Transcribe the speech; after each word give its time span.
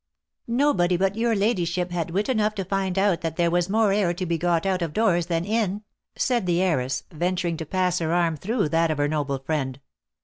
"Nobody 0.47 0.97
but 0.97 1.15
your 1.15 1.35
ladyship 1.35 1.91
had 1.91 2.09
wit 2.09 2.27
enough 2.27 2.55
to 2.55 2.65
find 2.65 2.97
out 2.97 3.21
that 3.21 3.35
there 3.35 3.51
was 3.51 3.69
more 3.69 3.93
air 3.93 4.15
to 4.15 4.25
be 4.25 4.35
got 4.35 4.65
out 4.65 4.81
of 4.81 4.93
doors 4.93 5.27
than 5.27 5.45
in," 5.45 5.83
said 6.15 6.47
the 6.47 6.59
heiress, 6.59 7.03
venturing 7.11 7.55
to 7.57 7.67
pass 7.67 7.99
her 7.99 8.11
arm 8.11 8.35
through 8.35 8.69
that 8.69 8.89
of 8.89 8.97
her 8.97 9.07
noble 9.07 9.37
friend. 9.37 9.79